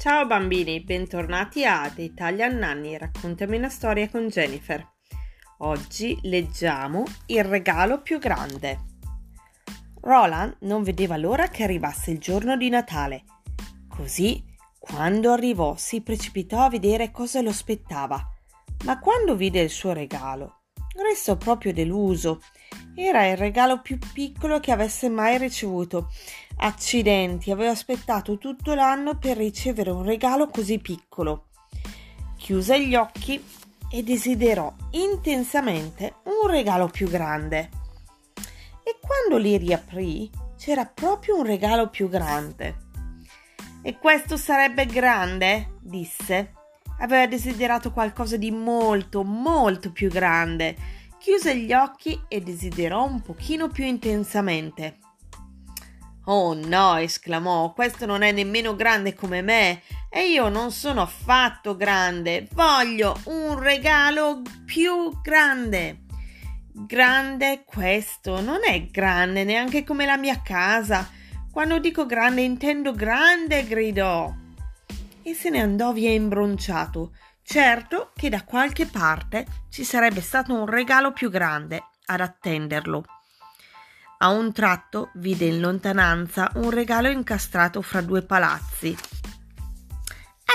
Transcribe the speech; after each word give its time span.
Ciao 0.00 0.24
bambini, 0.24 0.80
bentornati 0.80 1.66
ad 1.66 1.98
Italian 1.98 2.56
Nanny, 2.56 2.96
raccontami 2.96 3.58
una 3.58 3.68
storia 3.68 4.08
con 4.08 4.28
Jennifer. 4.28 4.82
Oggi 5.58 6.18
leggiamo 6.22 7.04
Il 7.26 7.44
regalo 7.44 8.00
più 8.00 8.18
grande. 8.18 8.78
Roland 10.00 10.56
non 10.60 10.82
vedeva 10.82 11.18
l'ora 11.18 11.48
che 11.48 11.64
arrivasse 11.64 12.12
il 12.12 12.18
giorno 12.18 12.56
di 12.56 12.70
Natale. 12.70 13.24
Così, 13.90 14.42
quando 14.78 15.32
arrivò, 15.32 15.76
si 15.76 16.00
precipitò 16.00 16.62
a 16.62 16.70
vedere 16.70 17.10
cosa 17.10 17.42
lo 17.42 17.50
aspettava. 17.50 18.26
Ma 18.86 18.98
quando 19.00 19.36
vide 19.36 19.60
il 19.60 19.68
suo 19.68 19.92
regalo, 19.92 20.59
restò 20.96 21.36
proprio 21.36 21.72
deluso. 21.72 22.42
Era 22.94 23.26
il 23.26 23.36
regalo 23.36 23.80
più 23.80 23.98
piccolo 24.12 24.60
che 24.60 24.72
avesse 24.72 25.08
mai 25.08 25.38
ricevuto 25.38 26.10
Accidenti, 26.62 27.50
avevo 27.50 27.70
aspettato 27.70 28.36
tutto 28.36 28.74
l'anno 28.74 29.16
per 29.16 29.38
ricevere 29.38 29.90
un 29.90 30.04
regalo 30.04 30.48
così 30.48 30.78
piccolo. 30.78 31.46
Chiuse 32.36 32.86
gli 32.86 32.94
occhi 32.94 33.42
e 33.90 34.02
desiderò 34.02 34.70
intensamente 34.90 36.16
un 36.24 36.50
regalo 36.50 36.88
più 36.88 37.08
grande. 37.08 37.70
E 38.82 38.98
quando 39.00 39.38
li 39.38 39.56
riaprì, 39.56 40.30
c'era 40.58 40.84
proprio 40.84 41.38
un 41.38 41.44
regalo 41.44 41.88
più 41.88 42.10
grande. 42.10 42.88
E 43.82 43.96
questo 43.98 44.36
sarebbe 44.36 44.84
grande? 44.84 45.78
disse. 45.80 46.59
Aveva 47.00 47.26
desiderato 47.26 47.92
qualcosa 47.92 48.36
di 48.36 48.50
molto, 48.50 49.22
molto 49.22 49.92
più 49.92 50.08
grande. 50.08 50.76
Chiuse 51.18 51.56
gli 51.56 51.72
occhi 51.72 52.18
e 52.28 52.40
desiderò 52.40 53.04
un 53.04 53.20
pochino 53.20 53.68
più 53.68 53.84
intensamente. 53.84 54.98
Oh 56.24 56.54
no, 56.54 56.96
esclamò, 56.96 57.72
questo 57.72 58.06
non 58.06 58.22
è 58.22 58.30
nemmeno 58.30 58.76
grande 58.76 59.14
come 59.14 59.42
me 59.42 59.82
e 60.08 60.30
io 60.30 60.48
non 60.48 60.70
sono 60.70 61.02
affatto 61.02 61.76
grande. 61.76 62.46
Voglio 62.52 63.18
un 63.24 63.58
regalo 63.58 64.42
più 64.64 65.20
grande. 65.22 66.02
Grande 66.72 67.64
questo 67.64 68.40
non 68.40 68.60
è 68.64 68.86
grande 68.86 69.44
neanche 69.44 69.82
come 69.82 70.06
la 70.06 70.16
mia 70.16 70.40
casa. 70.40 71.08
Quando 71.50 71.78
dico 71.78 72.06
grande 72.06 72.42
intendo 72.42 72.92
grande, 72.92 73.66
gridò. 73.66 74.39
E 75.30 75.34
se 75.34 75.48
ne 75.48 75.60
andò 75.60 75.92
via 75.92 76.10
imbronciato. 76.10 77.12
Certo 77.40 78.10
che 78.16 78.28
da 78.28 78.42
qualche 78.42 78.86
parte 78.86 79.46
ci 79.70 79.84
sarebbe 79.84 80.20
stato 80.20 80.52
un 80.52 80.66
regalo 80.66 81.12
più 81.12 81.30
grande 81.30 81.90
ad 82.06 82.20
attenderlo. 82.20 83.04
A 84.18 84.30
un 84.30 84.52
tratto 84.52 85.12
vide 85.14 85.44
in 85.44 85.60
lontananza 85.60 86.50
un 86.54 86.70
regalo 86.70 87.06
incastrato 87.06 87.80
fra 87.80 88.00
due 88.00 88.22
palazzi. 88.22 88.96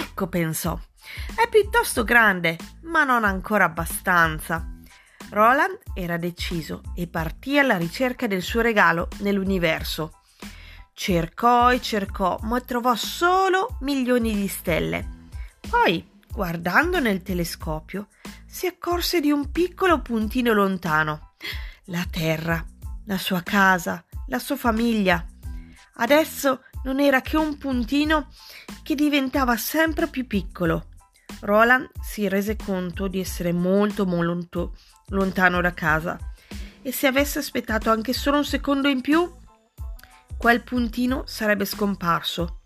Ecco, 0.00 0.26
pensò, 0.26 0.76
è 1.36 1.48
piuttosto 1.48 2.02
grande, 2.02 2.58
ma 2.82 3.04
non 3.04 3.22
ancora 3.22 3.66
abbastanza. 3.66 4.70
Roland 5.30 5.78
era 5.94 6.16
deciso 6.16 6.82
e 6.96 7.06
partì 7.06 7.60
alla 7.60 7.76
ricerca 7.76 8.26
del 8.26 8.42
suo 8.42 8.60
regalo 8.60 9.06
nell'universo. 9.20 10.23
Cercò 10.94 11.72
e 11.72 11.80
cercò, 11.80 12.38
ma 12.42 12.60
trovò 12.60 12.94
solo 12.94 13.76
milioni 13.80 14.34
di 14.34 14.48
stelle. 14.48 15.28
Poi, 15.68 16.08
guardando 16.30 17.00
nel 17.00 17.22
telescopio, 17.22 18.08
si 18.46 18.66
accorse 18.66 19.20
di 19.20 19.30
un 19.30 19.50
piccolo 19.50 20.00
puntino 20.00 20.52
lontano. 20.52 21.34
La 21.86 22.06
Terra 22.10 22.64
la 23.06 23.18
sua 23.18 23.42
casa, 23.42 24.04
la 24.28 24.38
sua 24.38 24.56
famiglia. 24.56 25.24
Adesso 25.96 26.62
non 26.84 27.00
era 27.00 27.20
che 27.20 27.36
un 27.36 27.56
puntino 27.58 28.28
che 28.82 28.94
diventava 28.94 29.56
sempre 29.56 30.08
più 30.08 30.26
piccolo. 30.26 30.88
Roland 31.40 31.90
si 32.02 32.28
rese 32.28 32.56
conto 32.56 33.08
di 33.08 33.20
essere 33.20 33.52
molto 33.52 34.06
molto 34.06 34.76
lontano 35.08 35.60
da 35.60 35.74
casa 35.74 36.18
e 36.82 36.92
se 36.92 37.06
avesse 37.06 37.38
aspettato 37.38 37.90
anche 37.90 38.12
solo 38.12 38.38
un 38.38 38.44
secondo 38.44 38.88
in 38.88 39.00
più, 39.00 39.30
quel 40.44 40.62
puntino 40.62 41.22
sarebbe 41.24 41.64
scomparso. 41.64 42.64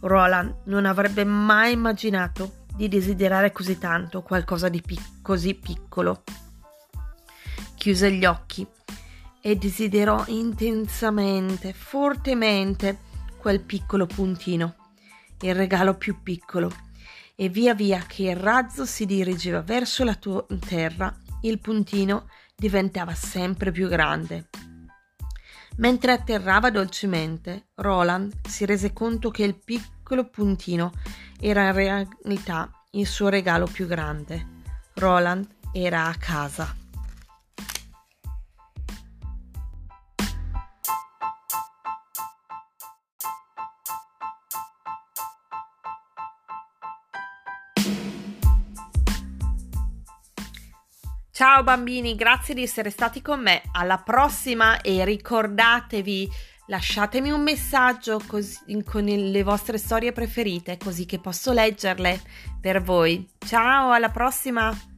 Roland 0.00 0.64
non 0.64 0.84
avrebbe 0.84 1.24
mai 1.24 1.72
immaginato 1.72 2.66
di 2.74 2.88
desiderare 2.88 3.52
così 3.52 3.78
tanto 3.78 4.20
qualcosa 4.20 4.68
di 4.68 4.82
pic- 4.82 5.22
così 5.22 5.54
piccolo. 5.54 6.24
Chiuse 7.74 8.12
gli 8.12 8.26
occhi 8.26 8.66
e 9.40 9.56
desiderò 9.56 10.24
intensamente, 10.26 11.72
fortemente 11.72 12.98
quel 13.38 13.62
piccolo 13.62 14.04
puntino, 14.04 14.74
il 15.40 15.54
regalo 15.54 15.94
più 15.94 16.22
piccolo, 16.22 16.70
e 17.34 17.48
via 17.48 17.72
via 17.72 18.04
che 18.06 18.24
il 18.24 18.36
razzo 18.36 18.84
si 18.84 19.06
dirigeva 19.06 19.62
verso 19.62 20.04
la 20.04 20.18
terra, 20.68 21.16
il 21.40 21.60
puntino 21.60 22.28
diventava 22.54 23.14
sempre 23.14 23.72
più 23.72 23.88
grande. 23.88 24.50
Mentre 25.78 26.12
atterrava 26.12 26.70
dolcemente, 26.70 27.68
Roland 27.74 28.32
si 28.48 28.64
rese 28.64 28.92
conto 28.92 29.30
che 29.30 29.44
il 29.44 29.54
piccolo 29.54 30.28
puntino 30.28 30.92
era 31.38 31.66
in 31.66 31.72
realtà 31.72 32.70
il 32.92 33.06
suo 33.06 33.28
regalo 33.28 33.66
più 33.66 33.86
grande. 33.86 34.54
Roland 34.94 35.46
era 35.72 36.06
a 36.06 36.14
casa. 36.14 36.74
Ciao 51.36 51.62
bambini, 51.62 52.14
grazie 52.14 52.54
di 52.54 52.62
essere 52.62 52.88
stati 52.88 53.20
con 53.20 53.42
me. 53.42 53.60
Alla 53.72 53.98
prossima 53.98 54.80
e 54.80 55.04
ricordatevi, 55.04 56.30
lasciatemi 56.68 57.30
un 57.30 57.42
messaggio 57.42 58.22
così, 58.26 58.82
con 58.82 59.04
le 59.04 59.42
vostre 59.42 59.76
storie 59.76 60.12
preferite 60.12 60.78
così 60.78 61.04
che 61.04 61.18
posso 61.18 61.52
leggerle 61.52 62.22
per 62.58 62.80
voi. 62.80 63.28
Ciao, 63.36 63.90
alla 63.90 64.08
prossima! 64.08 64.95